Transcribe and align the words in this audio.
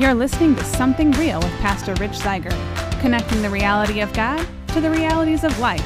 You're 0.00 0.14
listening 0.14 0.56
to 0.56 0.64
Something 0.64 1.10
Real 1.12 1.40
with 1.40 1.52
Pastor 1.58 1.92
Rich 1.96 2.12
Zeiger, 2.12 2.52
connecting 3.02 3.42
the 3.42 3.50
reality 3.50 4.00
of 4.00 4.10
God 4.14 4.48
to 4.68 4.80
the 4.80 4.90
realities 4.90 5.44
of 5.44 5.58
life. 5.58 5.84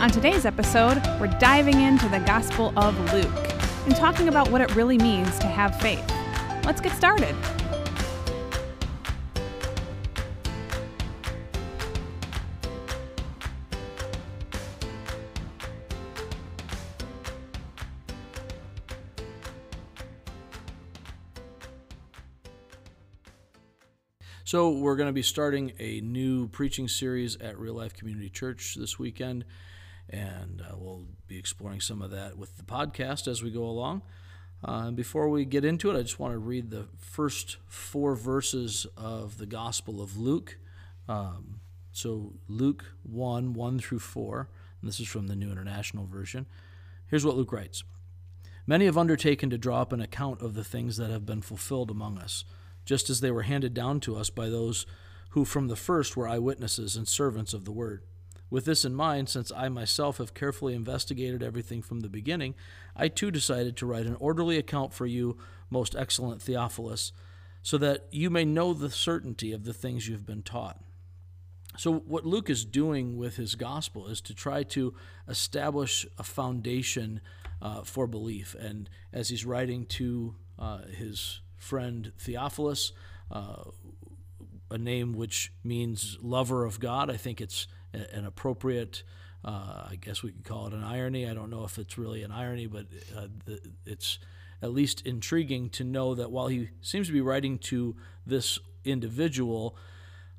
On 0.00 0.08
today's 0.08 0.46
episode, 0.46 1.02
we're 1.20 1.36
diving 1.40 1.80
into 1.80 2.08
the 2.10 2.20
Gospel 2.20 2.72
of 2.78 2.96
Luke 3.12 3.50
and 3.86 3.96
talking 3.96 4.28
about 4.28 4.52
what 4.52 4.60
it 4.60 4.72
really 4.76 4.98
means 4.98 5.36
to 5.40 5.48
have 5.48 5.74
faith. 5.80 6.08
Let's 6.64 6.80
get 6.80 6.92
started. 6.92 7.34
So, 24.48 24.70
we're 24.70 24.96
going 24.96 25.10
to 25.10 25.12
be 25.12 25.20
starting 25.20 25.74
a 25.78 26.00
new 26.00 26.48
preaching 26.48 26.88
series 26.88 27.36
at 27.36 27.58
Real 27.58 27.74
Life 27.74 27.92
Community 27.92 28.30
Church 28.30 28.76
this 28.76 28.98
weekend, 28.98 29.44
and 30.08 30.62
uh, 30.62 30.74
we'll 30.74 31.04
be 31.26 31.36
exploring 31.36 31.82
some 31.82 32.00
of 32.00 32.12
that 32.12 32.38
with 32.38 32.56
the 32.56 32.62
podcast 32.62 33.28
as 33.28 33.42
we 33.42 33.50
go 33.50 33.64
along. 33.64 34.00
Uh, 34.64 34.90
before 34.90 35.28
we 35.28 35.44
get 35.44 35.66
into 35.66 35.90
it, 35.90 35.98
I 35.98 36.00
just 36.00 36.18
want 36.18 36.32
to 36.32 36.38
read 36.38 36.70
the 36.70 36.86
first 36.96 37.58
four 37.66 38.14
verses 38.14 38.86
of 38.96 39.36
the 39.36 39.44
Gospel 39.44 40.00
of 40.00 40.16
Luke. 40.16 40.56
Um, 41.10 41.60
so, 41.92 42.32
Luke 42.48 42.86
1 43.02 43.52
1 43.52 43.78
through 43.80 43.98
4, 43.98 44.48
and 44.80 44.88
this 44.88 44.98
is 44.98 45.08
from 45.08 45.26
the 45.26 45.36
New 45.36 45.52
International 45.52 46.06
Version. 46.06 46.46
Here's 47.08 47.26
what 47.26 47.36
Luke 47.36 47.52
writes 47.52 47.84
Many 48.66 48.86
have 48.86 48.96
undertaken 48.96 49.50
to 49.50 49.58
draw 49.58 49.82
up 49.82 49.92
an 49.92 50.00
account 50.00 50.40
of 50.40 50.54
the 50.54 50.64
things 50.64 50.96
that 50.96 51.10
have 51.10 51.26
been 51.26 51.42
fulfilled 51.42 51.90
among 51.90 52.16
us 52.16 52.46
just 52.88 53.10
as 53.10 53.20
they 53.20 53.30
were 53.30 53.42
handed 53.42 53.74
down 53.74 54.00
to 54.00 54.16
us 54.16 54.30
by 54.30 54.48
those 54.48 54.86
who 55.32 55.44
from 55.44 55.68
the 55.68 55.76
first 55.76 56.16
were 56.16 56.26
eyewitnesses 56.26 56.96
and 56.96 57.06
servants 57.06 57.52
of 57.52 57.66
the 57.66 57.70
word. 57.70 58.02
With 58.48 58.64
this 58.64 58.82
in 58.82 58.94
mind, 58.94 59.28
since 59.28 59.52
I 59.54 59.68
myself 59.68 60.16
have 60.16 60.32
carefully 60.32 60.72
investigated 60.72 61.42
everything 61.42 61.82
from 61.82 62.00
the 62.00 62.08
beginning, 62.08 62.54
I 62.96 63.08
too 63.08 63.30
decided 63.30 63.76
to 63.76 63.86
write 63.86 64.06
an 64.06 64.16
orderly 64.18 64.56
account 64.56 64.94
for 64.94 65.04
you, 65.04 65.36
most 65.68 65.94
excellent 65.94 66.40
Theophilus, 66.40 67.12
so 67.62 67.76
that 67.76 68.06
you 68.10 68.30
may 68.30 68.46
know 68.46 68.72
the 68.72 68.90
certainty 68.90 69.52
of 69.52 69.64
the 69.64 69.74
things 69.74 70.08
you've 70.08 70.24
been 70.24 70.42
taught. 70.42 70.82
So, 71.76 71.92
what 71.92 72.24
Luke 72.24 72.48
is 72.48 72.64
doing 72.64 73.18
with 73.18 73.36
his 73.36 73.54
gospel 73.54 74.06
is 74.06 74.22
to 74.22 74.34
try 74.34 74.62
to 74.62 74.94
establish 75.28 76.06
a 76.16 76.22
foundation 76.22 77.20
uh, 77.60 77.82
for 77.82 78.06
belief. 78.06 78.56
And 78.58 78.88
as 79.12 79.28
he's 79.28 79.44
writing 79.44 79.84
to 79.86 80.36
uh, 80.58 80.86
his 80.86 81.42
friend 81.58 82.12
Theophilus, 82.18 82.92
uh, 83.30 83.64
a 84.70 84.78
name 84.78 85.12
which 85.12 85.52
means 85.64 86.18
lover 86.22 86.64
of 86.64 86.80
God. 86.80 87.10
I 87.10 87.16
think 87.16 87.40
it's 87.40 87.66
an 87.92 88.24
appropriate, 88.24 89.02
uh, 89.44 89.86
I 89.90 89.98
guess 90.00 90.22
we 90.22 90.32
could 90.32 90.44
call 90.44 90.66
it 90.66 90.72
an 90.72 90.84
irony. 90.84 91.28
I 91.28 91.34
don't 91.34 91.50
know 91.50 91.64
if 91.64 91.78
it's 91.78 91.98
really 91.98 92.22
an 92.22 92.30
irony, 92.32 92.66
but 92.66 92.86
uh, 93.16 93.28
it's 93.86 94.18
at 94.60 94.72
least 94.72 95.06
intriguing 95.06 95.70
to 95.70 95.84
know 95.84 96.14
that 96.14 96.30
while 96.30 96.48
he 96.48 96.70
seems 96.80 97.06
to 97.06 97.12
be 97.12 97.20
writing 97.20 97.58
to 97.58 97.94
this 98.26 98.58
individual 98.84 99.76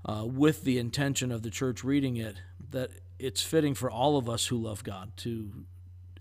uh, 0.05 0.23
with 0.25 0.63
the 0.63 0.77
intention 0.77 1.31
of 1.31 1.41
the 1.41 1.49
church 1.49 1.83
reading 1.83 2.17
it, 2.17 2.37
that 2.71 2.91
it's 3.17 3.41
fitting 3.41 3.73
for 3.73 3.89
all 3.89 4.17
of 4.17 4.29
us 4.29 4.47
who 4.47 4.57
love 4.57 4.83
God 4.83 5.11
to 5.17 5.65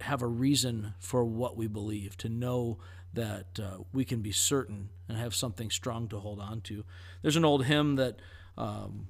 have 0.00 0.22
a 0.22 0.26
reason 0.26 0.94
for 0.98 1.24
what 1.24 1.56
we 1.56 1.66
believe, 1.66 2.16
to 2.18 2.28
know 2.28 2.78
that 3.14 3.58
uh, 3.62 3.78
we 3.92 4.04
can 4.04 4.20
be 4.20 4.32
certain 4.32 4.90
and 5.08 5.18
have 5.18 5.34
something 5.34 5.70
strong 5.70 6.08
to 6.08 6.18
hold 6.18 6.40
on 6.40 6.60
to. 6.62 6.84
There's 7.22 7.36
an 7.36 7.44
old 7.44 7.64
hymn 7.64 7.96
that 7.96 8.18
um, 8.56 9.08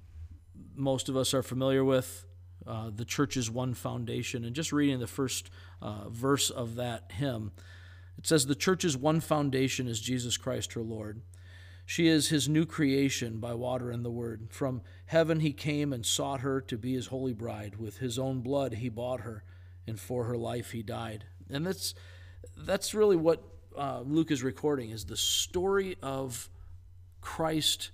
most 0.74 1.08
of 1.08 1.16
us 1.16 1.34
are 1.34 1.42
familiar 1.42 1.84
with. 1.84 2.24
Uh, 2.66 2.90
the 2.94 3.04
church's 3.04 3.50
one 3.50 3.72
foundation, 3.74 4.44
and 4.44 4.54
just 4.54 4.72
reading 4.72 4.98
the 4.98 5.06
first 5.06 5.50
uh, 5.80 6.08
verse 6.08 6.50
of 6.50 6.74
that 6.76 7.12
hymn, 7.12 7.52
it 8.18 8.26
says, 8.26 8.46
The 8.46 8.54
church's 8.54 8.96
one 8.96 9.20
foundation 9.20 9.86
is 9.86 10.00
Jesus 10.00 10.36
Christ, 10.36 10.74
her 10.74 10.82
Lord. 10.82 11.22
She 11.86 12.06
is 12.06 12.28
his 12.28 12.50
new 12.50 12.66
creation 12.66 13.38
by 13.38 13.54
water 13.54 13.90
and 13.90 14.04
the 14.04 14.10
word. 14.10 14.48
From 14.50 14.82
heaven 15.06 15.40
he 15.40 15.54
came 15.54 15.94
and 15.94 16.04
sought 16.04 16.40
her 16.40 16.60
to 16.60 16.76
be 16.76 16.92
his 16.92 17.06
holy 17.06 17.32
bride. 17.32 17.76
With 17.76 17.96
his 17.96 18.18
own 18.18 18.40
blood 18.40 18.74
he 18.74 18.90
bought 18.90 19.20
her, 19.20 19.42
and 19.86 19.98
for 19.98 20.24
her 20.24 20.36
life 20.36 20.72
he 20.72 20.82
died. 20.82 21.24
And 21.48 21.66
that's 21.66 21.94
that's 22.54 22.92
really 22.92 23.16
what 23.16 23.42
uh, 23.78 24.02
Luke 24.04 24.30
is 24.30 24.42
recording 24.42 24.90
is 24.90 25.04
the 25.04 25.16
story 25.16 25.96
of 26.02 26.50
Christ 27.20 27.90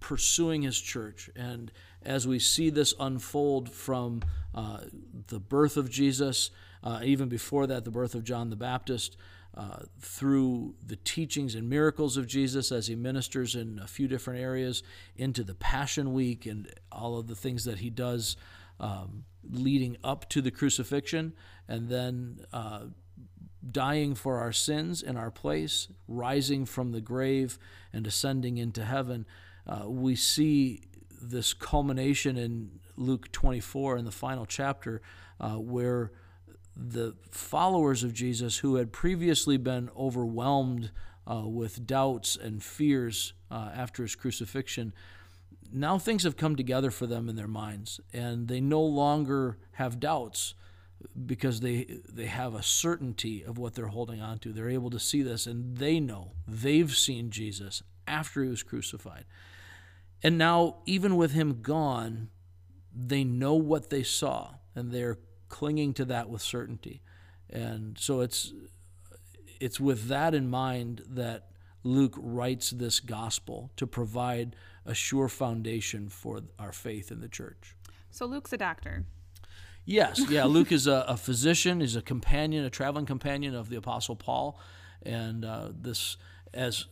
pursuing 0.00 0.62
his 0.62 0.80
church. 0.80 1.30
And 1.36 1.70
as 2.02 2.26
we 2.26 2.38
see 2.38 2.70
this 2.70 2.94
unfold 2.98 3.70
from 3.70 4.22
uh, 4.54 4.80
the 5.28 5.38
birth 5.38 5.76
of 5.76 5.90
Jesus, 5.90 6.50
uh, 6.82 7.00
even 7.04 7.28
before 7.28 7.66
that, 7.68 7.84
the 7.84 7.90
birth 7.90 8.14
of 8.14 8.24
John 8.24 8.50
the 8.50 8.56
Baptist, 8.56 9.16
uh, 9.54 9.80
through 10.00 10.74
the 10.84 10.96
teachings 10.96 11.54
and 11.54 11.68
miracles 11.68 12.16
of 12.16 12.26
Jesus 12.26 12.72
as 12.72 12.86
he 12.86 12.94
ministers 12.94 13.54
in 13.54 13.78
a 13.78 13.86
few 13.86 14.08
different 14.08 14.40
areas, 14.40 14.82
into 15.14 15.44
the 15.44 15.54
Passion 15.54 16.14
Week 16.14 16.46
and 16.46 16.72
all 16.90 17.18
of 17.18 17.26
the 17.26 17.36
things 17.36 17.64
that 17.64 17.78
he 17.78 17.90
does 17.90 18.36
um, 18.80 19.24
leading 19.48 19.96
up 20.02 20.28
to 20.30 20.40
the 20.40 20.50
crucifixion, 20.50 21.34
and 21.68 21.88
then 21.88 22.40
uh, 22.52 22.84
dying 23.70 24.14
for 24.14 24.38
our 24.38 24.52
sins 24.52 25.02
in 25.02 25.16
our 25.16 25.30
place, 25.30 25.88
rising 26.08 26.66
from 26.66 26.92
the 26.92 27.00
grave, 27.00 27.58
and 27.92 28.06
ascending 28.06 28.56
into 28.58 28.84
heaven, 28.84 29.26
uh, 29.66 29.88
we 29.88 30.16
see 30.16 30.80
this 31.20 31.54
culmination 31.54 32.36
in 32.36 32.80
Luke 32.96 33.30
24 33.32 33.98
in 33.98 34.04
the 34.04 34.10
final 34.10 34.46
chapter, 34.46 35.00
uh, 35.40 35.54
where 35.54 36.12
the 36.76 37.14
followers 37.30 38.02
of 38.02 38.14
Jesus 38.14 38.58
who 38.58 38.76
had 38.76 38.92
previously 38.92 39.56
been 39.56 39.90
overwhelmed 39.96 40.90
uh, 41.30 41.42
with 41.46 41.86
doubts 41.86 42.36
and 42.36 42.62
fears 42.62 43.34
uh, 43.50 43.70
after 43.74 44.02
his 44.02 44.16
crucifixion, 44.16 44.92
now 45.72 45.98
things 45.98 46.24
have 46.24 46.36
come 46.36 46.56
together 46.56 46.90
for 46.90 47.06
them 47.06 47.28
in 47.28 47.36
their 47.36 47.48
minds, 47.48 48.00
and 48.12 48.48
they 48.48 48.60
no 48.60 48.82
longer 48.82 49.58
have 49.72 50.00
doubts 50.00 50.54
because 51.26 51.60
they 51.60 52.00
they 52.08 52.26
have 52.26 52.54
a 52.54 52.62
certainty 52.62 53.44
of 53.44 53.58
what 53.58 53.74
they're 53.74 53.86
holding 53.86 54.20
on 54.20 54.38
to. 54.40 54.52
They're 54.52 54.68
able 54.70 54.90
to 54.90 55.00
see 55.00 55.22
this 55.22 55.46
and 55.46 55.76
they 55.76 56.00
know 56.00 56.32
they've 56.46 56.94
seen 56.94 57.30
Jesus 57.30 57.82
after 58.06 58.42
he 58.42 58.48
was 58.48 58.62
crucified. 58.62 59.24
And 60.22 60.38
now 60.38 60.76
even 60.86 61.16
with 61.16 61.32
him 61.32 61.62
gone, 61.62 62.28
they 62.94 63.24
know 63.24 63.54
what 63.54 63.90
they 63.90 64.02
saw 64.02 64.54
and 64.74 64.90
they're 64.92 65.18
clinging 65.48 65.94
to 65.94 66.04
that 66.06 66.28
with 66.28 66.42
certainty. 66.42 67.02
And 67.50 67.98
so 67.98 68.20
it's 68.20 68.52
it's 69.60 69.78
with 69.78 70.08
that 70.08 70.34
in 70.34 70.48
mind 70.48 71.02
that 71.08 71.48
Luke 71.84 72.14
writes 72.16 72.70
this 72.70 73.00
gospel 73.00 73.70
to 73.76 73.86
provide 73.86 74.56
a 74.84 74.94
sure 74.94 75.28
foundation 75.28 76.08
for 76.08 76.40
our 76.58 76.72
faith 76.72 77.10
in 77.10 77.20
the 77.20 77.28
church. 77.28 77.76
So 78.10 78.26
Luke's 78.26 78.52
a 78.52 78.56
doctor. 78.56 79.04
Yes, 79.84 80.20
yeah. 80.30 80.44
Luke 80.44 80.70
is 80.70 80.86
a, 80.86 81.04
a, 81.08 81.16
physician. 81.16 81.80
He's 81.80 81.96
a 81.96 82.02
companion, 82.02 82.64
a 82.64 82.70
traveling 82.70 83.06
companion 83.06 83.54
of 83.54 83.68
the 83.68 83.76
Apostle 83.76 84.14
Paul, 84.14 84.58
and 85.02 85.44
uh, 85.44 85.70
this 85.72 86.16
as 86.54 86.86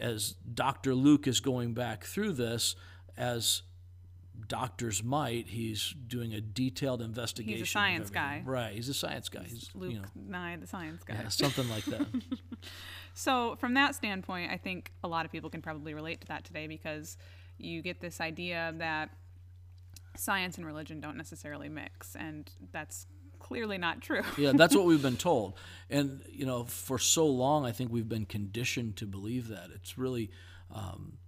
as 0.00 0.34
Doctor 0.52 0.94
Luke 0.94 1.26
is 1.26 1.40
going 1.40 1.72
back 1.72 2.04
through 2.04 2.32
this 2.32 2.76
as 3.16 3.62
doctors 4.48 5.02
might. 5.02 5.48
He's 5.48 5.94
doing 6.06 6.34
a 6.34 6.40
detailed 6.40 7.00
investigation. 7.00 7.58
He's 7.58 7.68
a 7.68 7.70
science 7.70 8.10
guy, 8.10 8.42
right? 8.44 8.74
He's 8.74 8.88
a 8.88 8.94
science 8.94 9.28
guy. 9.28 9.44
He's, 9.44 9.70
Luke 9.74 9.92
you 9.92 9.98
know, 10.00 10.04
Nye, 10.14 10.56
the 10.56 10.66
science 10.66 11.02
guy. 11.04 11.14
Yeah, 11.14 11.28
something 11.28 11.68
like 11.70 11.84
that. 11.86 12.06
so, 13.14 13.56
from 13.56 13.74
that 13.74 13.94
standpoint, 13.94 14.50
I 14.50 14.56
think 14.56 14.92
a 15.02 15.08
lot 15.08 15.24
of 15.24 15.32
people 15.32 15.50
can 15.50 15.62
probably 15.62 15.94
relate 15.94 16.20
to 16.22 16.26
that 16.28 16.44
today 16.44 16.66
because 16.66 17.16
you 17.58 17.82
get 17.82 18.00
this 18.00 18.20
idea 18.20 18.74
that 18.78 19.10
science 20.16 20.56
and 20.56 20.66
religion 20.66 21.00
don't 21.00 21.16
necessarily 21.16 21.68
mix, 21.68 22.14
and 22.14 22.50
that's 22.72 23.06
clearly 23.38 23.78
not 23.78 24.00
true. 24.00 24.22
yeah, 24.38 24.52
that's 24.54 24.74
what 24.74 24.86
we've 24.86 25.02
been 25.02 25.16
told. 25.18 25.54
And, 25.90 26.22
you 26.30 26.46
know, 26.46 26.64
for 26.64 26.98
so 26.98 27.26
long, 27.26 27.64
I 27.64 27.72
think 27.72 27.92
we've 27.92 28.08
been 28.08 28.26
conditioned 28.26 28.96
to 28.96 29.06
believe 29.06 29.48
that. 29.48 29.68
It's 29.74 29.98
really, 29.98 30.30
um, 30.74 31.18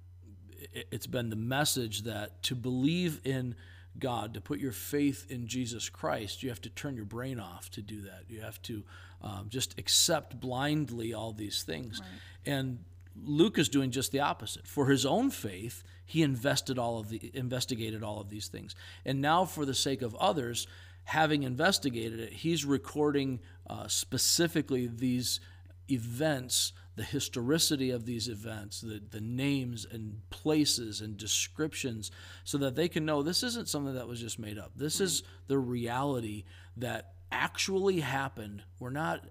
it, 0.73 0.89
it's 0.91 1.07
been 1.07 1.31
the 1.31 1.37
message 1.37 2.03
that 2.03 2.43
to 2.45 2.55
believe 2.55 3.21
in 3.25 3.55
God, 3.99 4.35
to 4.35 4.41
put 4.41 4.59
your 4.59 4.73
faith 4.73 5.31
in 5.31 5.47
Jesus 5.47 5.89
Christ, 5.89 6.43
you 6.43 6.49
have 6.49 6.61
to 6.63 6.71
turn 6.71 6.97
your 6.97 7.05
brain 7.05 7.41
off 7.41 7.71
to 7.73 7.83
do 7.83 8.03
that. 8.03 8.25
You 8.29 8.41
have 8.41 8.61
to 8.63 8.83
um, 9.23 9.47
just 9.49 9.79
accept 9.79 10.39
blindly 10.41 11.15
all 11.15 11.33
these 11.33 11.63
things. 11.63 12.01
Right. 12.01 12.53
And 12.55 12.85
Luke 13.25 13.59
is 13.59 13.69
doing 13.69 13.91
just 13.91 14.13
the 14.13 14.21
opposite. 14.21 14.67
For 14.67 14.87
his 14.87 15.07
own 15.07 15.31
faith, 15.31 15.83
he 16.05 16.23
invested 16.23 16.79
all 16.79 16.99
of 16.99 17.09
the 17.09 17.31
investigated 17.35 18.03
all 18.03 18.21
of 18.21 18.29
these 18.29 18.49
things, 18.49 18.75
and 19.05 19.21
now 19.21 19.45
for 19.45 19.65
the 19.65 19.75
sake 19.75 20.03
of 20.03 20.15
others, 20.17 20.67
having 21.05 21.43
investigated 21.43 22.21
it, 22.21 22.33
he's 22.33 22.65
recording 22.65 23.41
uh, 23.69 23.87
specifically 23.89 24.87
these 24.87 25.41
events 25.89 26.73
the 26.97 27.05
historicity 27.05 27.91
of 27.91 28.07
these 28.07 28.27
events, 28.27 28.81
the, 28.81 29.01
the 29.11 29.21
names 29.21 29.87
and 29.91 30.19
places 30.31 31.03
and 31.03 31.17
descriptions, 31.17 32.11
so 32.43 32.57
that 32.59 32.75
they 32.75 32.89
can 32.89 33.05
know 33.05 33.23
this 33.23 33.43
isn't 33.43 33.69
something 33.69 33.95
that 33.95 34.09
was 34.09 34.19
just 34.19 34.39
made 34.39 34.59
up. 34.59 34.73
This 34.75 35.01
is 35.01 35.23
the 35.47 35.59
reality 35.59 36.45
that 36.79 37.13
actually 37.31 38.01
happened. 38.01 38.63
We're 38.81 38.91
not, 38.91 39.23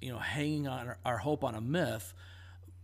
you 0.00 0.12
know, 0.12 0.18
hanging 0.18 0.68
on 0.68 0.86
our, 0.86 0.98
our 1.04 1.18
hope 1.18 1.42
on 1.42 1.56
a 1.56 1.60
myth, 1.60 2.14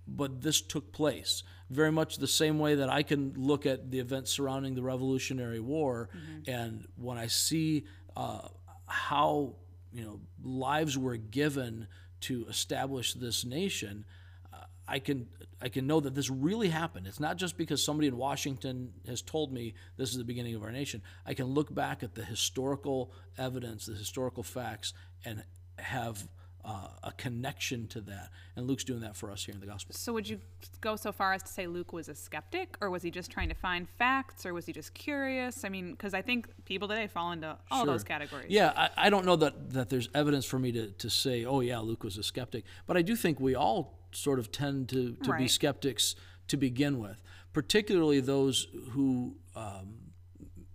but 0.07 0.43
this 0.43 0.61
took 0.61 0.93
place 0.93 1.43
very 1.71 1.93
much 1.93 2.19
the 2.19 2.27
same 2.29 2.59
way 2.59 2.75
that 2.77 2.89
I 2.89 3.03
can 3.03 3.33
look 3.37 3.67
at 3.67 3.91
the 3.91 3.99
events 3.99 4.31
surrounding 4.31 4.75
the 4.75 4.83
Revolutionary 4.83 5.61
War, 5.61 6.09
and 6.47 6.87
when 6.97 7.19
I 7.19 7.27
see 7.27 7.85
uh, 8.17 8.49
how 8.87 9.55
you 9.93 10.05
know 10.05 10.21
lives 10.43 10.99
were 10.99 11.17
given 11.17 11.87
to 12.23 12.47
establish 12.49 13.15
this 13.15 13.45
nation, 13.45 14.05
uh, 14.53 14.59
I 14.87 14.99
can 14.99 15.27
I 15.61 15.69
can 15.69 15.87
know 15.87 16.01
that 16.01 16.15
this 16.15 16.29
really 16.29 16.69
happened. 16.69 17.07
It's 17.07 17.21
not 17.21 17.39
just 17.39 17.57
because 17.57 17.83
somebody 17.83 18.09
in 18.09 18.17
Washington 18.17 18.93
has 19.07 19.23
told 19.23 19.53
me 19.53 19.75
this 19.97 20.11
is 20.11 20.19
the 20.19 20.25
beginning 20.25 20.55
of 20.55 20.63
our 20.63 20.73
nation. 20.73 21.03
I 21.25 21.33
can 21.33 21.47
look 21.47 21.75
back 21.75 22.03
at 22.03 22.15
the 22.15 22.25
historical 22.25 23.13
evidence, 23.39 23.87
the 23.87 23.95
historical 23.95 24.43
facts, 24.43 24.93
and 25.25 25.43
have 25.79 26.29
uh, 26.65 26.89
a 27.03 27.13
connection 27.13 27.87
to 27.89 28.01
that. 28.01 28.31
And 28.57 28.67
Luke's 28.67 28.85
doing 28.85 29.01
that 29.01 29.17
for 29.17 29.31
us 29.31 29.45
here 29.45 29.55
in 29.55 29.61
the 29.61 29.67
gospel. 29.67 29.95
So 29.95 30.13
would 30.13 30.29
you 30.29 30.41
go 30.81 30.97
so 30.97 31.13
far 31.13 31.33
as 31.33 31.43
to 31.43 31.53
say 31.53 31.67
Luke 31.67 31.93
was 31.93 32.09
a 32.09 32.15
skeptic, 32.15 32.77
or 32.81 32.91
was 32.91 33.03
he 33.03 33.11
just 33.11 33.31
trying 33.31 33.49
to 33.51 33.55
find 33.55 33.89
facts, 33.99 34.47
or 34.47 34.55
was 34.55 34.67
he 34.67 34.73
just 34.73 34.95
curious? 34.95 35.65
I 35.65 35.69
mean, 35.69 35.93
because 35.93 36.15
I 36.15 36.23
think 36.23 36.49
people 36.65 36.89
today 36.89 37.07
fall 37.07 37.33
into 37.33 37.57
all 37.71 37.85
those 37.85 38.05
categories. 38.05 38.47
Yeah, 38.49 38.73
I, 38.77 39.07
I 39.07 39.11
don't 39.11 39.27
know 39.27 39.37
that, 39.37 39.73
that 39.73 39.91
there's 39.91 40.09
evidence 40.15 40.47
for 40.47 40.59
me 40.59 40.73
to, 40.73 40.91
to 40.91 41.11
say, 41.11 41.45
oh, 41.45 41.61
yeah, 41.61 41.79
Luke 41.79 42.05
was 42.05 42.19
a 42.19 42.23
skeptic. 42.23 42.65
But 42.87 42.97
I 42.97 43.03
do 43.03 43.15
think 43.17 43.41
we 43.41 43.55
all 43.55 43.99
sort 44.13 44.39
of 44.39 44.51
tend 44.51 44.89
to, 44.91 45.17
to 45.25 45.37
be 45.37 45.49
skeptics 45.49 46.15
to 46.49 46.57
begin 46.57 46.99
with, 46.99 47.23
particularly 47.53 48.21
those 48.21 48.69
who, 48.91 49.37
um, 49.57 49.95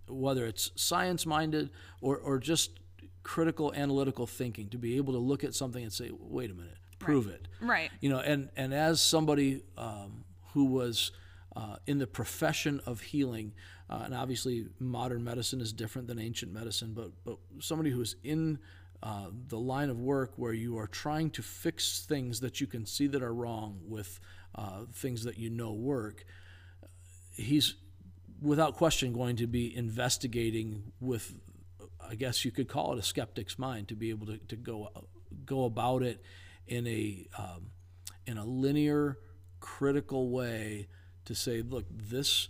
whether 0.08 0.44
it's 0.46 0.72
science 0.74 1.24
minded 1.24 1.70
or, 2.00 2.16
or 2.18 2.38
just 2.38 2.79
critical 3.22 3.72
analytical 3.74 4.26
thinking, 4.26 4.68
to 4.70 4.78
be 4.78 4.96
able 4.96 5.12
to 5.12 5.18
look 5.18 5.44
at 5.44 5.54
something 5.54 5.82
and 5.82 5.92
say, 5.92 6.10
wait 6.12 6.50
a 6.50 6.54
minute, 6.54 6.76
prove 6.98 7.26
it 7.28 7.48
Right. 7.62 7.90
you 8.00 8.10
know 8.10 8.18
and 8.20 8.50
and 8.56 8.74
as 8.74 9.00
somebody 9.00 9.62
um, 9.78 10.24
who 10.52 10.66
was 10.66 11.12
uh, 11.56 11.76
in 11.86 11.98
the 11.98 12.06
profession 12.06 12.80
of 12.84 13.00
healing 13.00 13.54
uh, 13.88 14.02
and 14.04 14.14
obviously 14.14 14.66
modern 14.78 15.24
medicine 15.24 15.62
is 15.62 15.72
different 15.72 16.08
than 16.08 16.18
ancient 16.18 16.52
medicine 16.52 16.92
but 16.92 17.10
but 17.24 17.38
somebody 17.58 17.88
who's 17.90 18.16
in 18.22 18.58
uh, 19.02 19.28
the 19.48 19.58
line 19.58 19.88
of 19.88 19.98
work 19.98 20.32
where 20.36 20.52
you 20.52 20.76
are 20.78 20.86
trying 20.86 21.30
to 21.30 21.42
fix 21.42 22.04
things 22.06 22.40
that 22.40 22.60
you 22.60 22.66
can 22.66 22.84
see 22.84 23.06
that 23.06 23.22
are 23.22 23.32
wrong 23.32 23.80
with 23.88 24.20
uh, 24.56 24.82
things 24.92 25.24
that 25.24 25.38
you 25.38 25.48
know 25.48 25.72
work 25.72 26.24
he's 27.34 27.76
without 28.42 28.76
question 28.76 29.12
going 29.14 29.36
to 29.36 29.46
be 29.46 29.74
investigating 29.74 30.92
with 31.00 31.34
I 32.08 32.14
guess 32.14 32.44
you 32.44 32.50
could 32.50 32.68
call 32.68 32.92
it 32.92 32.98
a 32.98 33.02
skeptic's 33.02 33.58
mind 33.58 33.88
to 33.88 33.94
be 33.94 34.10
able 34.10 34.26
to, 34.26 34.38
to 34.38 34.56
go 34.56 34.88
go 35.44 35.64
about 35.64 36.02
it 36.02 36.22
in 36.66 36.86
a 36.86 37.26
um, 37.38 37.70
in 38.26 38.38
a 38.38 38.44
linear 38.44 39.18
critical 39.60 40.30
way 40.30 40.88
to 41.24 41.34
say 41.34 41.62
look 41.62 41.84
this 41.90 42.48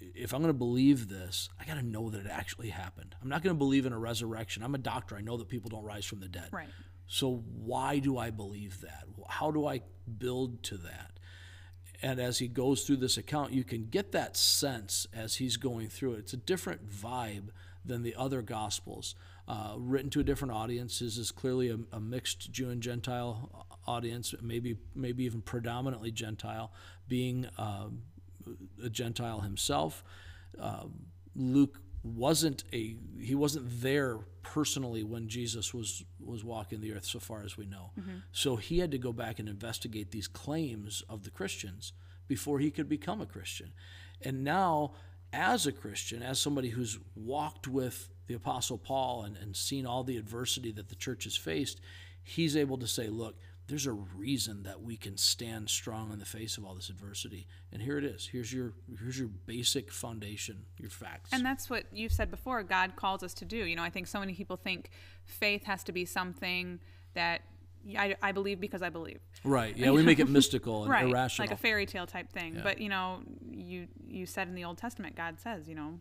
if 0.00 0.34
I'm 0.34 0.40
going 0.40 0.52
to 0.52 0.58
believe 0.58 1.08
this 1.08 1.48
I 1.58 1.64
got 1.64 1.74
to 1.74 1.82
know 1.82 2.10
that 2.10 2.26
it 2.26 2.30
actually 2.30 2.70
happened. 2.70 3.14
I'm 3.22 3.28
not 3.28 3.42
going 3.42 3.54
to 3.54 3.58
believe 3.58 3.86
in 3.86 3.92
a 3.92 3.98
resurrection. 3.98 4.62
I'm 4.62 4.74
a 4.74 4.78
doctor. 4.78 5.16
I 5.16 5.20
know 5.20 5.36
that 5.38 5.48
people 5.48 5.70
don't 5.70 5.84
rise 5.84 6.04
from 6.04 6.20
the 6.20 6.28
dead. 6.28 6.48
Right. 6.52 6.68
so 7.06 7.42
why 7.56 7.98
do 7.98 8.18
I 8.18 8.30
believe 8.30 8.80
that? 8.82 9.04
How 9.28 9.50
do 9.50 9.66
I 9.66 9.80
build 10.18 10.62
to 10.64 10.76
that? 10.78 11.12
And 12.02 12.20
as 12.20 12.38
he 12.38 12.48
goes 12.48 12.82
through 12.82 12.98
this 12.98 13.16
account, 13.16 13.52
you 13.52 13.64
can 13.64 13.86
get 13.86 14.12
that 14.12 14.36
sense 14.36 15.06
as 15.14 15.36
he's 15.36 15.56
going 15.56 15.88
through 15.88 16.14
it. 16.14 16.18
It's 16.18 16.32
a 16.34 16.38
different 16.38 16.90
vibe 16.90 17.48
than 17.84 18.02
the 18.02 18.14
other 18.16 18.42
gospels. 18.42 19.14
Uh, 19.46 19.74
written 19.76 20.10
to 20.10 20.20
a 20.20 20.24
different 20.24 20.52
audience, 20.52 21.00
this 21.00 21.18
is 21.18 21.30
clearly 21.30 21.68
a, 21.68 21.78
a 21.92 22.00
mixed 22.00 22.50
Jew 22.50 22.70
and 22.70 22.82
Gentile 22.82 23.66
audience, 23.86 24.34
maybe 24.40 24.78
maybe 24.94 25.24
even 25.24 25.42
predominantly 25.42 26.10
Gentile, 26.10 26.72
being 27.08 27.46
um, 27.58 28.02
a 28.82 28.88
Gentile 28.88 29.40
himself. 29.40 30.02
Um, 30.58 31.06
Luke 31.36 31.80
wasn't 32.02 32.64
a 32.72 32.96
he 33.18 33.34
wasn't 33.34 33.66
there 33.80 34.18
personally 34.42 35.02
when 35.02 35.28
Jesus 35.28 35.72
was 35.74 36.04
was 36.20 36.44
walking 36.44 36.80
the 36.80 36.92
earth 36.92 37.04
so 37.04 37.18
far 37.18 37.42
as 37.42 37.56
we 37.56 37.66
know. 37.66 37.90
So 38.32 38.56
he 38.56 38.78
had 38.78 38.90
to 38.92 38.98
go 38.98 39.12
back 39.12 39.38
and 39.38 39.48
investigate 39.48 40.10
these 40.10 40.28
claims 40.28 41.02
of 41.08 41.24
the 41.24 41.30
Christians 41.30 41.92
before 42.28 42.58
he 42.58 42.70
could 42.70 42.88
become 42.88 43.20
a 43.20 43.26
Christian. 43.26 43.72
And 44.22 44.44
now 44.44 44.92
as 45.34 45.66
a 45.66 45.72
Christian, 45.72 46.22
as 46.22 46.38
somebody 46.38 46.70
who's 46.70 46.98
walked 47.16 47.66
with 47.66 48.08
the 48.26 48.34
apostle 48.34 48.78
Paul 48.78 49.24
and, 49.24 49.36
and 49.36 49.56
seen 49.56 49.84
all 49.84 50.04
the 50.04 50.16
adversity 50.16 50.72
that 50.72 50.88
the 50.88 50.94
church 50.94 51.24
has 51.24 51.36
faced, 51.36 51.80
he's 52.22 52.56
able 52.56 52.78
to 52.78 52.86
say, 52.86 53.08
look, 53.08 53.36
there's 53.66 53.86
a 53.86 53.92
reason 53.92 54.62
that 54.64 54.82
we 54.82 54.96
can 54.96 55.16
stand 55.16 55.70
strong 55.70 56.12
in 56.12 56.18
the 56.18 56.24
face 56.24 56.58
of 56.58 56.64
all 56.64 56.74
this 56.74 56.90
adversity. 56.90 57.46
And 57.72 57.80
here 57.80 57.96
it 57.98 58.04
is. 58.04 58.28
Here's 58.30 58.52
your 58.52 58.74
here's 59.00 59.18
your 59.18 59.28
basic 59.46 59.90
foundation, 59.90 60.64
your 60.78 60.90
facts. 60.90 61.30
And 61.32 61.44
that's 61.44 61.70
what 61.70 61.84
you've 61.90 62.12
said 62.12 62.30
before. 62.30 62.62
God 62.62 62.94
calls 62.94 63.22
us 63.22 63.32
to 63.34 63.46
do. 63.46 63.56
You 63.56 63.74
know, 63.74 63.82
I 63.82 63.88
think 63.90 64.06
so 64.06 64.20
many 64.20 64.34
people 64.34 64.56
think 64.56 64.90
faith 65.24 65.64
has 65.64 65.82
to 65.84 65.92
be 65.92 66.04
something 66.04 66.78
that 67.14 67.40
I, 67.96 68.16
I 68.22 68.32
believe 68.32 68.60
because 68.60 68.82
I 68.82 68.88
believe. 68.90 69.20
right. 69.44 69.76
Yeah, 69.76 69.90
we 69.90 70.02
make 70.02 70.18
it 70.18 70.28
mystical 70.28 70.82
and 70.84 70.90
Right. 70.90 71.08
irrational. 71.08 71.46
Like 71.48 71.54
a 71.58 71.60
fairy 71.60 71.86
tale 71.86 72.06
type 72.06 72.32
thing. 72.32 72.60
But 72.62 72.80
you 72.80 72.88
know, 72.88 73.20
you 73.50 73.88
you 74.06 74.26
said 74.26 74.48
in 74.48 74.54
the 74.54 74.64
Old 74.64 74.78
Testament, 74.78 75.16
God 75.16 75.38
says, 75.40 75.68
you 75.68 75.74
know, 75.74 75.98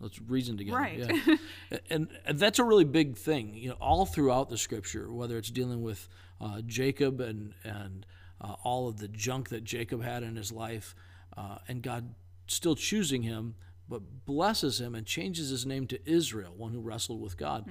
Let's 0.00 0.20
reason 0.20 0.56
together. 0.56 0.78
Right. 0.78 0.98
Yeah. 0.98 1.36
and, 1.90 2.08
and 2.26 2.36
that's 2.38 2.58
a 2.58 2.64
really 2.64 2.84
big 2.84 3.16
thing. 3.16 3.54
You 3.54 3.68
know, 3.70 3.76
all 3.80 4.04
throughout 4.04 4.48
the 4.48 4.58
scripture, 4.58 5.12
whether 5.12 5.38
it's 5.38 5.50
dealing 5.50 5.80
with 5.80 6.08
uh, 6.40 6.60
Jacob 6.66 7.20
and 7.20 7.54
and 7.62 8.04
uh, 8.40 8.56
all 8.64 8.88
of 8.88 8.98
the 8.98 9.06
junk 9.08 9.50
that 9.50 9.62
Jacob 9.62 10.02
had 10.02 10.24
in 10.24 10.34
his 10.34 10.50
life, 10.50 10.96
uh, 11.36 11.58
and 11.68 11.82
God 11.82 12.14
still 12.48 12.74
choosing 12.74 13.22
him, 13.22 13.54
but 13.88 14.24
blesses 14.26 14.80
him 14.80 14.96
and 14.96 15.06
changes 15.06 15.50
his 15.50 15.64
name 15.64 15.86
to 15.86 16.00
Israel, 16.10 16.52
one 16.56 16.72
who 16.72 16.80
wrestled 16.80 17.20
with 17.20 17.36
God. 17.36 17.64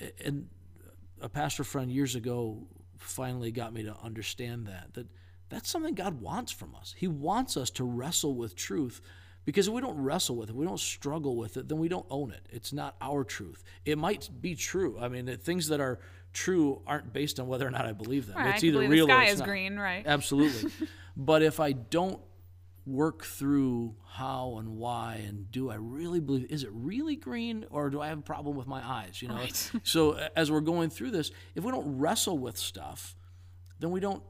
A- 0.00 0.12
And 0.26 0.48
a 1.20 1.28
pastor 1.28 1.64
friend 1.64 1.90
years 1.90 2.14
ago 2.14 2.66
finally 2.96 3.50
got 3.50 3.72
me 3.72 3.84
to 3.84 3.96
understand 4.02 4.66
that 4.66 4.94
that 4.94 5.06
that's 5.48 5.70
something 5.70 5.94
God 5.94 6.20
wants 6.20 6.52
from 6.52 6.74
us. 6.74 6.94
He 6.96 7.08
wants 7.08 7.56
us 7.56 7.70
to 7.70 7.84
wrestle 7.84 8.34
with 8.34 8.54
truth 8.54 9.00
because 9.44 9.66
if 9.66 9.72
we 9.72 9.80
don't 9.80 9.96
wrestle 9.96 10.36
with 10.36 10.50
it, 10.50 10.54
we 10.54 10.66
don't 10.66 10.78
struggle 10.78 11.36
with 11.36 11.56
it, 11.56 11.68
then 11.68 11.78
we 11.78 11.88
don't 11.88 12.04
own 12.10 12.32
it. 12.32 12.46
It's 12.50 12.72
not 12.72 12.96
our 13.00 13.24
truth. 13.24 13.64
It 13.86 13.96
might 13.96 14.28
be 14.42 14.54
true. 14.54 14.98
I 15.00 15.08
mean, 15.08 15.34
things 15.38 15.68
that 15.68 15.80
are 15.80 16.00
true 16.34 16.82
aren't 16.86 17.14
based 17.14 17.40
on 17.40 17.48
whether 17.48 17.66
or 17.66 17.70
not 17.70 17.86
I 17.86 17.92
believe 17.92 18.26
them. 18.26 18.36
Right, 18.36 18.54
it's 18.54 18.64
either 18.64 18.80
real 18.80 19.06
the 19.06 19.12
or 19.14 19.16
sky 19.16 19.24
it's 19.24 19.32
is 19.34 19.38
not. 19.38 19.48
green, 19.48 19.78
right? 19.78 20.06
Absolutely. 20.06 20.70
but 21.16 21.42
if 21.42 21.60
I 21.60 21.72
don't 21.72 22.20
work 22.88 23.24
through 23.24 23.94
how 24.14 24.56
and 24.58 24.76
why 24.76 25.22
and 25.26 25.50
do 25.50 25.70
I 25.70 25.74
really 25.74 26.20
believe 26.20 26.50
is 26.50 26.64
it 26.64 26.70
really 26.72 27.16
green 27.16 27.66
or 27.70 27.90
do 27.90 28.00
I 28.00 28.08
have 28.08 28.18
a 28.18 28.22
problem 28.22 28.56
with 28.56 28.66
my 28.66 28.80
eyes, 28.82 29.20
you 29.20 29.28
know? 29.28 29.34
Right. 29.34 29.70
so 29.82 30.18
as 30.34 30.50
we're 30.50 30.60
going 30.60 30.88
through 30.88 31.10
this, 31.10 31.30
if 31.54 31.64
we 31.64 31.70
don't 31.70 31.98
wrestle 31.98 32.38
with 32.38 32.56
stuff, 32.56 33.14
then 33.78 33.90
we 33.90 34.00
don't 34.00 34.22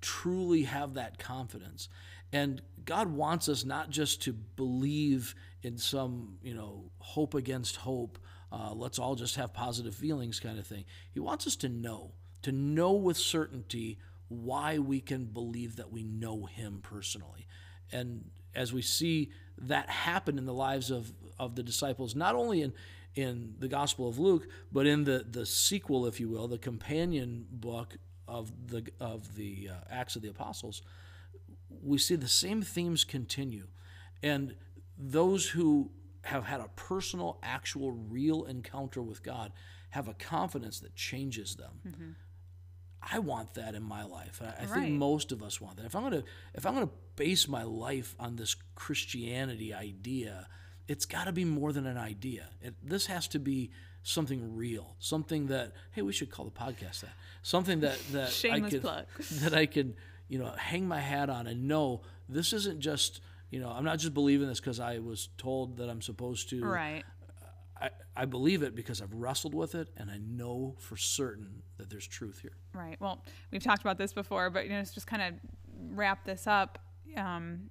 truly 0.00 0.62
have 0.62 0.94
that 0.94 1.18
confidence. 1.18 1.88
And 2.32 2.62
God 2.84 3.08
wants 3.08 3.48
us 3.48 3.64
not 3.64 3.90
just 3.90 4.22
to 4.22 4.32
believe 4.32 5.34
in 5.62 5.76
some, 5.76 6.38
you 6.42 6.54
know, 6.54 6.90
hope 6.98 7.34
against 7.34 7.76
hope, 7.76 8.18
uh, 8.50 8.72
let's 8.72 8.98
all 8.98 9.14
just 9.14 9.36
have 9.36 9.52
positive 9.52 9.94
feelings 9.94 10.40
kind 10.40 10.58
of 10.58 10.66
thing. 10.66 10.84
He 11.12 11.20
wants 11.20 11.46
us 11.46 11.56
to 11.56 11.68
know, 11.68 12.12
to 12.42 12.52
know 12.52 12.92
with 12.92 13.16
certainty 13.16 13.98
why 14.28 14.78
we 14.78 15.00
can 15.00 15.26
believe 15.26 15.76
that 15.76 15.92
we 15.92 16.02
know 16.02 16.46
Him 16.46 16.80
personally. 16.82 17.46
And 17.92 18.30
as 18.54 18.72
we 18.72 18.82
see 18.82 19.30
that 19.58 19.88
happen 19.88 20.38
in 20.38 20.46
the 20.46 20.54
lives 20.54 20.90
of, 20.90 21.12
of 21.38 21.54
the 21.54 21.62
disciples, 21.62 22.14
not 22.14 22.34
only 22.34 22.62
in 22.62 22.72
in 23.14 23.54
the 23.58 23.68
Gospel 23.68 24.08
of 24.08 24.18
Luke, 24.18 24.46
but 24.70 24.86
in 24.86 25.04
the, 25.04 25.24
the 25.28 25.46
sequel, 25.46 26.04
if 26.04 26.20
you 26.20 26.28
will, 26.28 26.46
the 26.46 26.58
companion 26.58 27.46
book 27.50 27.96
of 28.28 28.52
the 28.68 28.86
of 29.00 29.36
the 29.36 29.70
uh, 29.72 29.74
Acts 29.90 30.16
of 30.16 30.22
the 30.22 30.28
Apostles, 30.28 30.82
we 31.82 31.96
see 31.98 32.14
the 32.14 32.28
same 32.28 32.60
themes 32.62 33.04
continue, 33.04 33.68
and 34.22 34.54
those 34.98 35.48
who 35.48 35.90
have 36.24 36.44
had 36.44 36.60
a 36.60 36.68
personal, 36.76 37.38
actual, 37.42 37.92
real 37.92 38.44
encounter 38.44 39.00
with 39.00 39.22
God 39.22 39.52
have 39.90 40.08
a 40.08 40.14
confidence 40.14 40.80
that 40.80 40.94
changes 40.94 41.54
them. 41.56 42.16
I 43.10 43.18
want 43.20 43.54
that 43.54 43.74
in 43.74 43.82
my 43.82 44.04
life. 44.04 44.40
I, 44.42 44.46
I 44.62 44.66
Right. 44.66 44.68
think 44.68 44.98
most 44.98 45.32
of 45.32 45.42
us 45.42 45.60
want 45.60 45.76
that. 45.76 45.86
If 45.86 45.94
I'm 45.94 46.02
gonna 46.02 46.24
if 46.54 46.66
I'm 46.66 46.74
gonna 46.74 46.90
base 47.16 47.46
my 47.48 47.62
life 47.62 48.14
on 48.18 48.36
this 48.36 48.56
Christianity 48.74 49.72
idea, 49.74 50.48
it's 50.88 51.06
got 51.06 51.24
to 51.24 51.32
be 51.32 51.44
more 51.44 51.72
than 51.72 51.86
an 51.86 51.96
idea. 51.98 52.48
It, 52.62 52.74
this 52.82 53.06
has 53.06 53.28
to 53.28 53.38
be 53.38 53.70
something 54.02 54.56
real, 54.56 54.96
something 54.98 55.46
that 55.48 55.72
hey, 55.92 56.02
we 56.02 56.12
should 56.12 56.30
call 56.30 56.44
the 56.44 56.50
podcast 56.50 57.00
that. 57.00 57.14
Something 57.42 57.80
that 57.80 57.98
that 58.12 58.28
I 58.28 58.30
Shameless 58.30 58.74
plug. 58.80 59.06
that 59.42 59.54
I 59.54 59.66
can 59.66 59.94
you 60.28 60.40
know, 60.40 60.50
hang 60.56 60.88
my 60.88 60.98
hat 60.98 61.30
on 61.30 61.46
and 61.46 61.68
know 61.68 62.02
this 62.28 62.52
isn't 62.52 62.80
just, 62.80 63.20
you 63.50 63.60
know, 63.60 63.68
I'm 63.70 63.84
not 63.84 64.00
just 64.00 64.12
believing 64.12 64.48
this 64.48 64.58
because 64.58 64.80
I 64.80 64.98
was 64.98 65.28
told 65.38 65.76
that 65.76 65.88
I'm 65.88 66.02
supposed 66.02 66.50
to. 66.50 66.64
Right. 66.64 67.04
I, 67.80 67.90
I 68.16 68.24
believe 68.24 68.62
it 68.62 68.74
because 68.74 69.02
I've 69.02 69.12
wrestled 69.12 69.54
with 69.54 69.74
it 69.74 69.88
and 69.96 70.10
I 70.10 70.18
know 70.18 70.76
for 70.78 70.96
certain 70.96 71.62
that 71.78 71.90
there's 71.90 72.06
truth 72.06 72.40
here. 72.40 72.56
Right. 72.72 72.96
Well, 73.00 73.24
we've 73.50 73.62
talked 73.62 73.82
about 73.82 73.98
this 73.98 74.12
before, 74.12 74.50
but 74.50 74.64
you 74.64 74.70
know, 74.70 74.80
just 74.80 75.06
kind 75.06 75.22
of 75.22 75.34
wrap 75.90 76.24
this 76.24 76.46
up. 76.46 76.78
Um, 77.16 77.70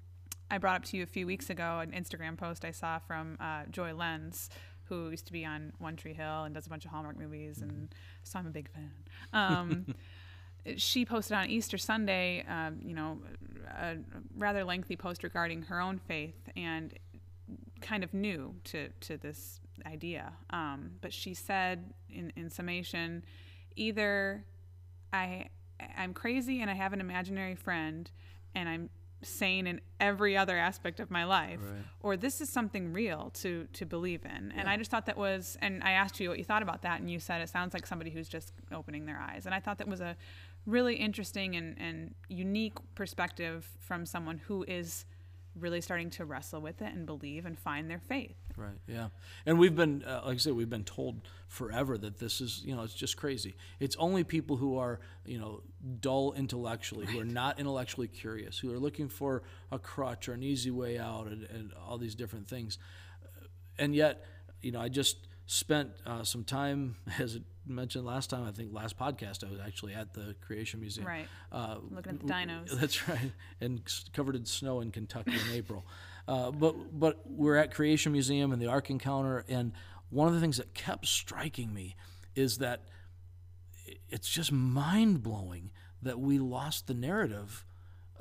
I 0.50 0.58
brought 0.60 0.78
up 0.78 0.86
to 0.86 0.98
you 0.98 1.04
a 1.04 1.08
few 1.08 1.26
weeks 1.26 1.50
ago 1.50 1.80
an 1.80 1.92
Instagram 1.92 2.38
post 2.38 2.66
I 2.66 2.72
saw 2.72 3.00
from 3.00 3.38
uh, 3.40 3.64
Joy 3.72 3.94
Lenz, 3.94 4.50
who 4.84 5.10
used 5.10 5.26
to 5.28 5.34
be 5.34 5.44
on 5.44 5.74
One 5.80 5.96
Tree 5.96 6.14
Hill 6.14 6.44
and 6.44 6.54
does 6.54 6.68
a 6.68 6.70
bunch 6.70 6.86
of 6.86 6.92
Hallmark 6.92 7.18
movies, 7.18 7.62
and 7.62 7.94
so 8.24 8.38
I'm 8.38 8.46
a 8.46 8.52
big 8.52 8.70
fan. 8.70 8.92
Um, 9.34 9.96
she 10.78 11.06
posted 11.06 11.36
on 11.36 11.50
Easter 11.50 11.78
Sunday, 11.80 12.46
um, 12.48 12.80
you 12.84 12.94
know, 12.94 13.20
a 13.76 13.98
rather 14.38 14.64
lengthy 14.64 14.96
post 14.96 15.24
regarding 15.24 15.64
her 15.64 15.80
own 15.80 15.98
faith 15.98 16.50
and 16.56 16.94
kind 17.82 18.04
of 18.04 18.14
new 18.14 18.56
to 18.64 18.90
to 19.02 19.18
this 19.18 19.60
idea. 19.86 20.34
Um, 20.50 20.91
but 21.01 21.12
she 21.13 21.34
said, 21.34 21.94
in 22.10 22.32
in 22.36 22.50
summation, 22.50 23.24
either 23.75 24.46
I 25.13 25.50
I'm 25.98 26.13
crazy 26.13 26.62
and 26.62 26.70
I 26.70 26.74
have 26.74 26.94
an 26.94 27.01
imaginary 27.01 27.55
friend, 27.55 28.10
and 28.53 28.67
I'm 28.70 28.89
sane 29.22 29.65
in 29.65 29.82
every 30.00 30.38
other 30.38 30.55
aspect 30.55 31.00
of 31.00 31.10
my 31.10 31.24
life 31.24 31.60
Right. 31.60 31.84
or 32.01 32.15
this 32.17 32.41
is 32.41 32.50
something 32.50 32.94
real 32.94 33.32
to 33.36 33.65
to 33.74 33.84
believe 33.84 34.24
in 34.24 34.51
and 34.55 34.70
i 34.70 34.77
just 34.77 34.91
thought 34.91 35.08
that 35.08 35.17
was 35.17 35.58
and 35.63 35.82
i 35.84 35.91
asked 35.91 36.20
you 36.20 36.29
what 36.29 36.38
you 36.38 36.44
thought 36.44 36.62
about 36.62 36.84
that 36.84 37.00
and 37.00 37.10
you 37.10 37.17
said 37.20 37.41
it 37.41 37.50
sounds 37.50 37.74
like 37.74 37.88
somebody 37.88 38.12
who's 38.12 38.27
just 38.29 38.53
opening 38.72 39.08
their 39.08 39.17
eyes 39.17 39.48
and 39.48 39.55
i 39.55 39.60
thought 39.60 39.79
that 39.79 39.88
was 39.88 40.00
a 40.00 40.15
really 40.67 40.94
interesting 40.96 41.55
and, 41.55 41.75
and 41.79 42.13
unique 42.27 42.74
perspective 42.94 43.67
from 43.79 44.05
someone 44.05 44.38
who 44.48 44.63
is 44.67 45.05
really 45.60 45.82
starting 45.82 46.10
to 46.12 46.26
wrestle 46.26 46.62
with 46.62 46.82
it 46.82 46.94
and 46.94 47.06
believe 47.06 47.46
and 47.46 47.58
find 47.58 47.90
their 47.90 48.00
faith 48.00 48.36
Right. 48.58 48.78
Yeah. 48.88 49.10
And 49.46 49.60
we've 49.60 49.76
been, 49.76 50.04
uh, 50.04 50.22
like 50.26 50.36
I 50.36 50.38
said, 50.38 50.54
we've 50.54 50.70
been 50.70 50.84
told 50.84 51.22
forever 51.48 51.98
that 51.98 52.20
this 52.20 52.42
is, 52.42 52.64
you 52.66 52.76
know, 52.76 52.84
it's 52.84 52.94
just 52.94 53.18
crazy. 53.18 53.56
It's 53.80 53.96
only 53.98 54.24
people 54.24 54.58
who 54.58 54.78
are, 54.78 55.00
you 55.26 55.40
know, 55.40 55.62
dull 56.00 56.34
intellectually, 56.34 57.06
who 57.06 57.20
are 57.20 57.26
not 57.26 57.60
intellectually 57.60 58.08
curious, 58.08 58.58
who 58.58 58.74
are 58.74 58.80
looking 58.80 59.10
for 59.10 59.44
a 59.72 59.80
crutch 59.80 60.30
or 60.30 60.34
an 60.34 60.44
easy 60.44 60.72
way 60.72 60.98
out, 60.98 61.28
and, 61.28 61.44
and 61.44 61.72
all 61.86 61.98
these 61.98 62.16
different 62.16 62.48
things. 62.48 62.78
And 63.78 63.94
yet, 63.94 64.24
you 64.62 64.72
know, 64.72 64.80
I 64.80 64.90
just 64.90 65.18
spent 65.46 65.92
uh, 66.06 66.24
some 66.24 66.44
time, 66.44 66.96
as 67.20 67.40
mentioned 67.68 68.06
last 68.06 68.30
time, 68.30 68.46
I 68.46 68.52
think 68.52 68.74
last 68.74 68.98
podcast, 68.98 69.48
I 69.48 69.52
was 69.52 69.60
actually 69.66 69.94
at 69.94 70.14
the 70.14 70.36
Creation 70.42 70.80
Museum. 70.80 71.08
Right. 71.08 71.28
Uh, 71.52 71.78
Looking 71.90 72.14
at 72.14 72.20
the 72.20 72.34
dinos. 72.34 72.72
That's 72.80 73.08
right, 73.08 73.32
and 73.62 73.82
covered 74.14 74.36
in 74.36 74.46
snow 74.46 74.82
in 74.82 74.92
Kentucky 74.92 75.34
in 75.34 75.56
April. 75.56 75.86
Uh, 76.28 76.52
but 76.52 76.98
but 76.98 77.20
we're 77.25 77.56
at 77.56 77.74
Creation 77.74 78.12
Museum 78.12 78.52
and 78.52 78.62
the 78.62 78.68
Ark 78.68 78.90
Encounter, 78.90 79.46
and 79.48 79.74
one 80.10 80.28
of 80.28 80.34
the 80.34 80.40
things 80.40 80.58
that 80.58 80.74
kept 80.74 81.08
striking 81.08 81.74
me 81.74 81.96
is 82.36 82.58
that 82.60 82.82
it's 84.10 84.30
just 84.30 84.52
mind 84.52 85.24
blowing 85.24 85.72
that 86.02 86.20
we 86.20 86.38
lost 86.38 86.88
the 86.88 86.94
narrative 86.94 87.66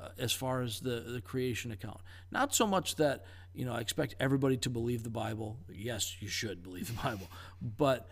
uh, 0.01 0.09
as 0.17 0.31
far 0.31 0.61
as 0.61 0.79
the 0.79 1.01
the 1.01 1.21
creation 1.21 1.71
account. 1.71 1.99
Not 2.31 2.53
so 2.53 2.67
much 2.67 2.95
that 2.95 3.25
you 3.53 3.65
know 3.65 3.73
I 3.73 3.79
expect 3.79 4.15
everybody 4.19 4.57
to 4.57 4.69
believe 4.69 5.03
the 5.03 5.09
Bible. 5.09 5.57
Yes, 5.71 6.17
you 6.19 6.27
should 6.27 6.63
believe 6.63 6.87
the 6.87 7.01
Bible, 7.01 7.27
but 7.61 8.07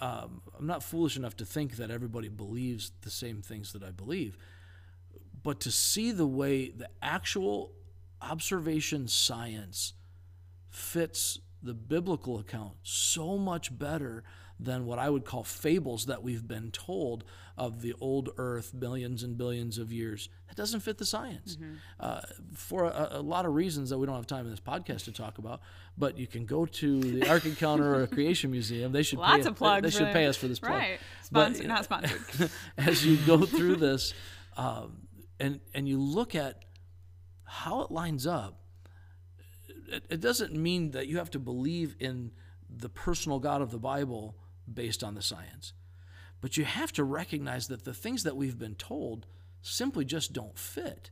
um, 0.00 0.42
I'm 0.58 0.66
not 0.66 0.82
foolish 0.82 1.16
enough 1.16 1.36
to 1.36 1.44
think 1.44 1.76
that 1.76 1.90
everybody 1.90 2.28
believes 2.28 2.92
the 3.02 3.10
same 3.10 3.42
things 3.42 3.72
that 3.72 3.82
I 3.82 3.90
believe 3.90 4.36
but 5.42 5.60
to 5.60 5.70
see 5.70 6.12
the 6.12 6.26
way 6.26 6.70
the 6.70 6.88
actual 7.02 7.72
observation 8.20 9.08
science 9.08 9.94
fits 10.68 11.40
the 11.62 11.74
biblical 11.74 12.38
account 12.38 12.74
so 12.82 13.36
much 13.36 13.76
better 13.76 14.22
than 14.64 14.86
what 14.86 14.98
I 14.98 15.10
would 15.10 15.24
call 15.24 15.42
fables 15.44 16.06
that 16.06 16.22
we've 16.22 16.46
been 16.46 16.70
told 16.70 17.24
of 17.56 17.82
the 17.82 17.94
old 18.00 18.30
earth 18.36 18.72
billions 18.78 19.22
and 19.22 19.36
billions 19.36 19.76
of 19.78 19.92
years. 19.92 20.28
That 20.48 20.56
doesn't 20.56 20.80
fit 20.80 20.98
the 20.98 21.04
science 21.04 21.56
uh, 21.98 22.20
for 22.54 22.84
a, 22.84 23.08
a 23.12 23.20
lot 23.22 23.44
of 23.46 23.54
reasons 23.54 23.90
that 23.90 23.98
we 23.98 24.06
don't 24.06 24.14
have 24.16 24.26
time 24.26 24.44
in 24.44 24.50
this 24.50 24.60
podcast 24.60 25.04
to 25.04 25.12
talk 25.12 25.38
about. 25.38 25.60
But 25.98 26.16
you 26.18 26.26
can 26.26 26.46
go 26.46 26.64
to 26.66 27.00
the 27.00 27.28
Ark 27.30 27.44
Encounter 27.44 27.94
or 27.96 28.06
Creation 28.06 28.50
Museum. 28.50 28.92
They 28.92 29.02
should 29.02 29.18
pay 29.18 29.22
lots 29.22 29.40
us- 29.40 29.46
of 29.46 29.56
plugs 29.56 29.82
They, 29.82 29.90
should 29.90 30.06
them. 30.06 30.12
pay 30.12 30.26
us 30.26 30.36
for 30.36 30.46
this 30.48 30.58
plug. 30.60 30.72
right 30.72 30.98
But, 31.30 31.62
not 31.64 31.84
sponsored 31.84 32.50
as 32.78 33.04
you 33.04 33.16
go 33.26 33.44
through 33.44 33.76
this 33.76 34.14
um, 34.56 35.08
and 35.40 35.60
and 35.74 35.88
you 35.88 35.98
look 36.00 36.34
at 36.34 36.64
how 37.44 37.82
it 37.82 37.90
lines 37.90 38.26
up 38.26 38.60
it, 39.88 40.04
it 40.08 40.20
doesn't 40.20 40.54
mean 40.54 40.92
that 40.92 41.06
you 41.06 41.18
have 41.18 41.30
to 41.30 41.38
believe 41.38 41.96
in 42.00 42.30
the 42.74 42.88
personal 42.88 43.38
god 43.38 43.60
of 43.62 43.70
the 43.70 43.78
bible 43.78 44.36
based 44.74 45.02
on 45.04 45.14
the 45.14 45.22
science 45.22 45.72
but 46.40 46.56
you 46.56 46.64
have 46.64 46.92
to 46.92 47.04
recognize 47.04 47.68
that 47.68 47.84
the 47.84 47.94
things 47.94 48.24
that 48.24 48.36
we've 48.36 48.58
been 48.58 48.74
told 48.74 49.26
simply 49.62 50.04
just 50.04 50.32
don't 50.32 50.58
fit 50.58 51.10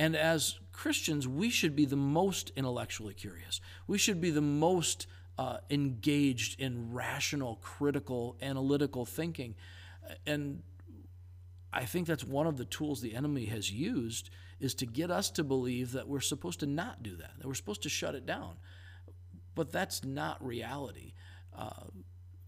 and 0.00 0.16
as 0.16 0.58
Christians, 0.72 1.28
we 1.28 1.50
should 1.50 1.76
be 1.76 1.84
the 1.84 1.94
most 1.94 2.52
intellectually 2.56 3.12
curious. 3.12 3.60
We 3.86 3.98
should 3.98 4.18
be 4.18 4.30
the 4.30 4.40
most 4.40 5.06
uh, 5.36 5.58
engaged 5.68 6.58
in 6.58 6.94
rational, 6.94 7.56
critical, 7.56 8.38
analytical 8.40 9.04
thinking. 9.04 9.56
And 10.26 10.62
I 11.70 11.84
think 11.84 12.06
that's 12.06 12.24
one 12.24 12.46
of 12.46 12.56
the 12.56 12.64
tools 12.64 13.02
the 13.02 13.14
enemy 13.14 13.44
has 13.46 13.70
used 13.70 14.30
is 14.58 14.74
to 14.76 14.86
get 14.86 15.10
us 15.10 15.30
to 15.32 15.44
believe 15.44 15.92
that 15.92 16.08
we're 16.08 16.20
supposed 16.20 16.60
to 16.60 16.66
not 16.66 17.02
do 17.02 17.16
that, 17.16 17.32
that 17.36 17.46
we're 17.46 17.52
supposed 17.52 17.82
to 17.82 17.90
shut 17.90 18.14
it 18.14 18.24
down. 18.24 18.56
But 19.54 19.70
that's 19.70 20.02
not 20.02 20.42
reality. 20.42 21.12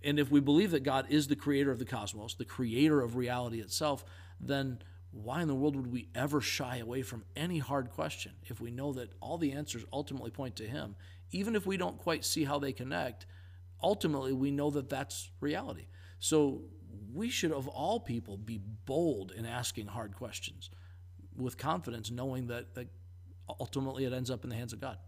And 0.05 0.19
if 0.19 0.31
we 0.31 0.41
believe 0.41 0.73
that 0.73 0.83
God 0.83 1.07
is 1.11 1.29
the 1.29 1.37
creator 1.37 1.71
of 1.71 1.79
the 1.79 1.85
cosmos, 1.85 2.35
the 2.35 2.45
creator 2.45 3.01
of 3.01 3.17
reality 3.17 3.61
itself, 3.61 4.05
then 4.41 4.79
why 5.13 5.43
in 5.43 5.49
the 5.49 5.55
world 5.55 5.77
would 5.77 5.93
we 5.93 6.09
ever 6.15 6.41
shy 6.41 6.79
away 6.79 7.03
from 7.03 7.25
any 7.37 7.59
hard 7.59 7.91
question 7.91 8.33
if 8.45 8.61
we 8.61 8.71
know 8.71 8.93
that 8.95 9.13
all 9.21 9.39
the 9.39 9.53
answers 9.53 9.85
ultimately 9.93 10.31
point 10.31 10.57
to 10.57 10.67
Him? 10.67 10.97
Even 11.31 11.55
if 11.55 11.67
we 11.67 11.77
don't 11.77 11.99
quite 11.99 12.25
see 12.25 12.45
how 12.45 12.59
they 12.59 12.73
connect, 12.73 13.27
ultimately 13.83 14.33
we 14.33 14.51
know 14.51 14.71
that 14.71 14.89
that's 14.89 15.31
reality. 15.41 15.87
So 16.19 16.63
we 17.13 17.29
should, 17.29 17.53
of 17.53 17.69
all 17.69 18.01
people, 18.01 18.37
be 18.37 18.59
bold 18.87 19.33
in 19.33 19.45
asking 19.45 19.87
hard 19.87 20.17
questions 20.17 20.71
with 21.37 21.59
confidence, 21.59 22.11
knowing 22.11 22.47
that, 22.49 22.75
that 22.75 22.89
ultimately 23.61 24.05
it 24.05 24.13
ends 24.13 24.31
up 24.31 24.45
in 24.45 24.51
the 24.51 24.57
hands 24.57 24.73
of 24.73 24.81
God. 24.81 24.99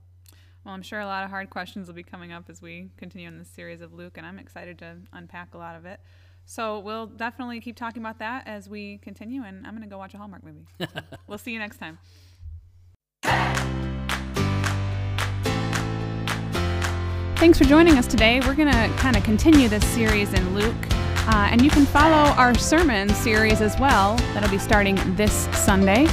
Well, 0.64 0.72
I'm 0.72 0.82
sure 0.82 0.98
a 0.98 1.04
lot 1.04 1.24
of 1.24 1.30
hard 1.30 1.50
questions 1.50 1.88
will 1.88 1.94
be 1.94 2.02
coming 2.02 2.32
up 2.32 2.44
as 2.48 2.62
we 2.62 2.88
continue 2.96 3.28
in 3.28 3.38
this 3.38 3.48
series 3.48 3.82
of 3.82 3.92
Luke, 3.92 4.16
and 4.16 4.24
I'm 4.24 4.38
excited 4.38 4.78
to 4.78 4.96
unpack 5.12 5.52
a 5.52 5.58
lot 5.58 5.76
of 5.76 5.84
it. 5.84 6.00
So 6.46 6.78
we'll 6.78 7.06
definitely 7.06 7.60
keep 7.60 7.76
talking 7.76 8.00
about 8.00 8.18
that 8.20 8.46
as 8.46 8.66
we 8.66 8.96
continue, 8.98 9.42
and 9.42 9.66
I'm 9.66 9.74
going 9.74 9.82
to 9.82 9.92
go 9.92 9.98
watch 9.98 10.14
a 10.14 10.16
Hallmark 10.16 10.42
movie. 10.42 10.66
So 10.80 10.86
we'll 11.26 11.36
see 11.36 11.52
you 11.52 11.58
next 11.58 11.76
time. 11.76 11.98
Thanks 17.36 17.58
for 17.58 17.64
joining 17.64 17.98
us 17.98 18.06
today. 18.06 18.40
We're 18.40 18.54
going 18.54 18.72
to 18.72 18.88
kind 18.96 19.16
of 19.16 19.22
continue 19.22 19.68
this 19.68 19.86
series 19.88 20.32
in 20.32 20.54
Luke, 20.54 20.74
uh, 21.28 21.48
and 21.50 21.60
you 21.60 21.68
can 21.68 21.84
follow 21.84 22.32
our 22.36 22.54
sermon 22.54 23.10
series 23.10 23.60
as 23.60 23.78
well. 23.78 24.16
That'll 24.32 24.50
be 24.50 24.56
starting 24.56 24.96
this 25.14 25.46
Sunday, 25.52 26.06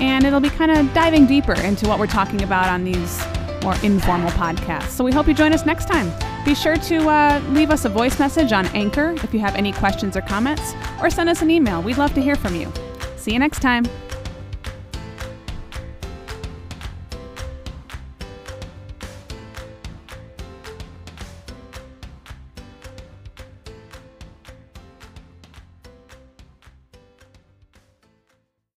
and 0.00 0.24
it'll 0.24 0.40
be 0.40 0.50
kind 0.50 0.72
of 0.72 0.92
diving 0.94 1.26
deeper 1.26 1.54
into 1.54 1.86
what 1.86 2.00
we're 2.00 2.08
talking 2.08 2.42
about 2.42 2.66
on 2.66 2.82
these 2.82 3.22
more 3.64 3.74
informal 3.82 4.30
podcasts. 4.30 4.90
So 4.90 5.02
we 5.02 5.10
hope 5.10 5.26
you 5.26 5.34
join 5.34 5.52
us 5.52 5.66
next 5.66 5.88
time. 5.88 6.12
Be 6.44 6.54
sure 6.54 6.76
to 6.76 7.08
uh, 7.08 7.42
leave 7.48 7.70
us 7.70 7.84
a 7.84 7.88
voice 7.88 8.18
message 8.20 8.52
on 8.52 8.66
Anchor 8.66 9.16
if 9.24 9.34
you 9.34 9.40
have 9.40 9.56
any 9.56 9.72
questions 9.72 10.16
or 10.16 10.20
comments, 10.20 10.74
or 11.00 11.10
send 11.10 11.28
us 11.28 11.42
an 11.42 11.50
email. 11.50 11.82
We'd 11.82 11.98
love 11.98 12.14
to 12.14 12.22
hear 12.22 12.36
from 12.36 12.54
you. 12.54 12.70
See 13.16 13.32
you 13.32 13.38
next 13.38 13.60
time. 13.60 13.84